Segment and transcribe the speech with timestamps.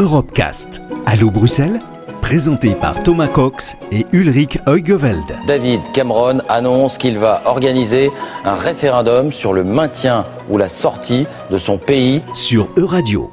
[0.00, 0.80] Europecast.
[1.04, 1.78] Allô Bruxelles?
[2.22, 5.38] Présenté par Thomas Cox et Ulrich Heugeveld.
[5.46, 8.10] David Cameron annonce qu'il va organiser
[8.46, 13.30] un référendum sur le maintien ou la sortie de son pays sur Euradio.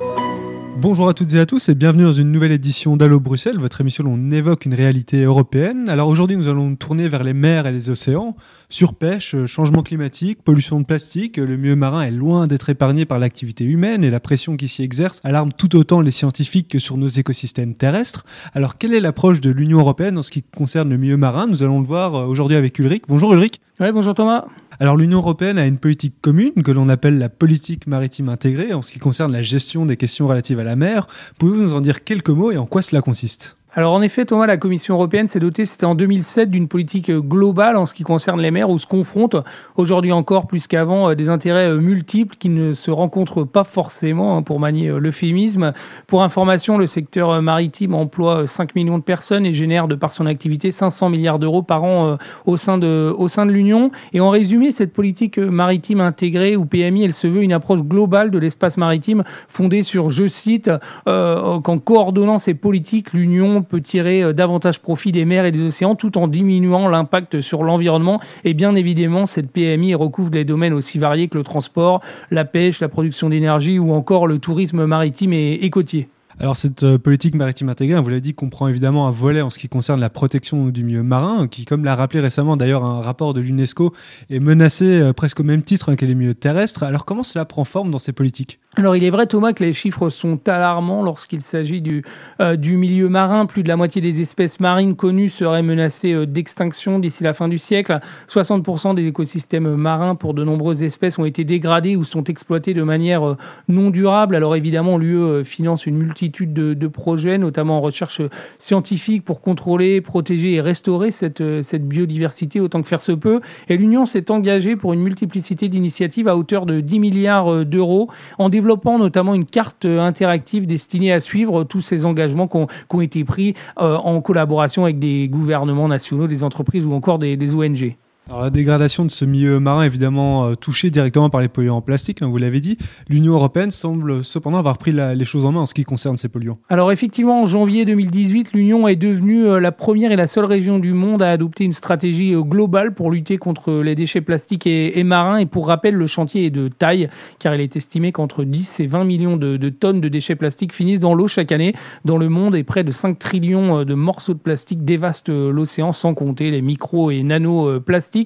[0.79, 3.81] Bonjour à toutes et à tous et bienvenue dans une nouvelle édition d'Allo Bruxelles, votre
[3.81, 5.89] émission où on évoque une réalité européenne.
[5.89, 8.35] Alors aujourd'hui nous allons tourner vers les mers et les océans.
[8.69, 13.63] Surpêche, changement climatique, pollution de plastique, le milieu marin est loin d'être épargné par l'activité
[13.65, 17.07] humaine et la pression qui s'y exerce alarme tout autant les scientifiques que sur nos
[17.07, 18.23] écosystèmes terrestres.
[18.53, 21.47] Alors quelle est l'approche de l'Union Européenne en ce qui concerne le milieu marin?
[21.47, 23.05] Nous allons le voir aujourd'hui avec Ulrich.
[23.07, 23.59] Bonjour Ulrich.
[23.80, 24.45] Oui, bonjour Thomas.
[24.80, 28.84] Alors l'Union européenne a une politique commune que l'on appelle la politique maritime intégrée en
[28.84, 31.08] ce qui concerne la gestion des questions relatives à la mer.
[31.40, 33.56] Pouvez-vous nous en dire quelques mots et en quoi cela consiste?
[33.77, 37.77] Alors en effet, Thomas, la Commission européenne s'est dotée, c'était en 2007, d'une politique globale
[37.77, 39.36] en ce qui concerne les mers, où se confrontent
[39.76, 44.36] aujourd'hui encore plus qu'avant euh, des intérêts euh, multiples qui ne se rencontrent pas forcément,
[44.36, 45.73] hein, pour manier euh, l'euphémisme.
[46.08, 50.25] Pour information, le secteur maritime emploie 5 millions de personnes et génère de par son
[50.25, 53.91] activité 500 milliards d'euros par an au sein de, au sein de l'Union.
[54.12, 58.31] Et en résumé, cette politique maritime intégrée, ou PMI, elle se veut une approche globale
[58.31, 60.72] de l'espace maritime fondée sur, je cite,
[61.06, 65.95] qu'en coordonnant ces politiques, l'Union peut tirer euh, davantage profit des mers et des océans
[65.95, 68.19] tout en diminuant l'impact sur l'environnement.
[68.43, 72.01] Et bien évidemment, cette PMI recouvre des domaines aussi variés que le transport,
[72.31, 76.07] la pêche, la production d'énergie ou encore le tourisme maritime et, côtier.
[76.39, 79.57] Alors cette euh, politique maritime intégrée, vous l'avez dit, comprend évidemment un volet en ce
[79.57, 83.33] qui concerne la protection du milieu marin, qui, comme l'a rappelé récemment d'ailleurs un rapport
[83.33, 83.93] de l'UNESCO,
[84.29, 86.83] est menacé euh, presque au même titre que les milieux terrestres.
[86.83, 88.59] Alors comment cela prend forme dans ces politiques?
[88.80, 92.03] Alors il est vrai Thomas que les chiffres sont alarmants lorsqu'il s'agit du,
[92.42, 93.47] euh, du milieu marin.
[93.47, 97.47] Plus de la moitié des espèces marines connues seraient menacées euh, d'extinction d'ici la fin
[97.47, 98.00] du siècle.
[98.30, 102.84] 60% des écosystèmes marins pour de nombreuses espèces ont été dégradés ou sont exploités de
[102.84, 104.36] manière euh, non durable.
[104.36, 108.22] Alors évidemment l'UE finance une multitude de, de, projets, notamment en recherche
[108.59, 113.41] scientifique pour contrôler, protéger et restaurer cette, cette biodiversité autant que faire se peut.
[113.69, 118.50] Et l'Union s'est engagée pour une multiplicité d'initiatives à hauteur de 10 milliards d'euros en
[118.50, 122.57] développement développant notamment une carte interactive destinée à suivre tous ces engagements qui
[122.89, 127.56] ont, été pris euh, en collaboration avec des gouvernements nationaux, des entreprises ou encore des
[127.56, 127.95] ONG.
[128.29, 132.21] La dégradation de ce milieu marin évidemment euh, touchée directement par les polluants en plastique,
[132.21, 132.77] hein, vous l'avez dit.
[133.07, 136.27] L'Union européenne semble cependant avoir pris les choses en main en ce qui concerne ces
[136.27, 136.57] polluants.
[136.67, 140.77] Alors effectivement, en janvier 2018, l'Union est devenue euh, la première et la seule région
[140.77, 145.03] du monde à adopter une stratégie euh, globale pour lutter contre les déchets plastiques et,
[145.05, 145.38] marins.
[145.38, 147.09] Et pour rappel, le chantier est de taille,
[147.39, 150.73] car il est estimé qu'entre 10 et 20 millions de, de tonnes de déchets plastiques
[150.73, 151.73] finissent dans l'eau chaque année
[152.03, 156.13] dans le monde et près de 5 trillions de morceaux de plastique dévastent l'océan, sans
[156.13, 158.16] compter les micro et nano plastiques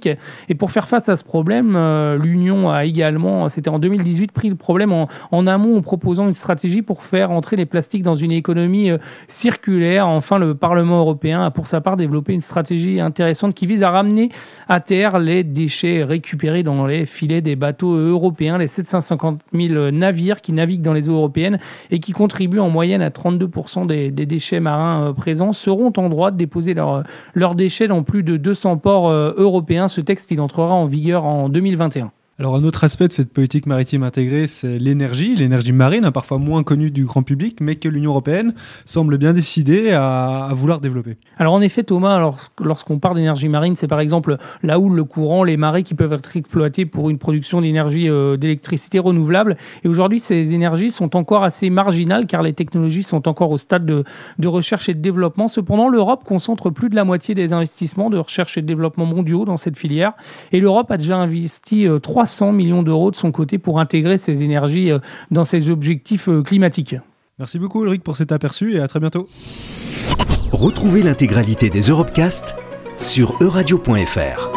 [0.49, 4.49] et pour faire face à ce problème, euh, l'Union a également, c'était en 2018, pris
[4.49, 8.31] le problème en, amont en proposant une stratégie pour faire entrer les plastiques dans une
[8.31, 8.97] économie euh,
[9.27, 10.07] circulaire.
[10.07, 13.89] Enfin, le Parlement européen a pour sa part développé une stratégie intéressante qui vise à
[13.89, 14.29] ramener
[14.69, 20.41] à terre les déchets récupérés dans les filets des bateaux européens, les 750 000 navires
[20.41, 21.59] qui naviguent dans les eaux européennes
[21.89, 26.31] et qui contribuent en moyenne à 32% des, déchets marins euh, présents seront en droit
[26.31, 30.85] de déposer leurs déchets dans plus de 200 ports européens ce texte, il entrera en
[30.85, 32.11] vigueur en 2021.
[32.41, 36.39] Alors un autre aspect de cette politique maritime intégrée, c'est l'énergie, l'énergie marine, hein, parfois
[36.39, 41.17] moins connue du grand public, mais que l'Union européenne semble bien décidée à, vouloir développer.
[41.37, 45.43] Alors en effet, Thomas, lorsqu'on parle d'énergie marine, c'est par exemple la houle, le courant,
[45.43, 49.55] les marées qui peuvent être exploités pour une production d'énergie, euh, d'électricité renouvelable.
[49.83, 53.85] Et aujourd'hui, ces énergies sont encore assez marginales car les technologies sont encore au stade
[53.85, 54.03] de,
[54.39, 55.47] de recherche et de développement.
[55.47, 59.45] Cependant, l'Europe concentre plus de la moitié des investissements de recherche et de développement mondiaux
[59.45, 60.13] dans cette filière.
[60.51, 64.17] Et l'Europe a déjà investi 300 euh, 100 millions d'euros de son côté pour intégrer
[64.17, 64.99] ces énergies euh,
[65.29, 66.95] dans ses objectifs euh, climatiques.
[67.39, 69.27] Merci beaucoup Ulrich pour cet aperçu et à très bientôt.
[70.51, 72.55] Retrouvez l'intégralité des Europecast
[72.97, 74.50] sur euradio.fr.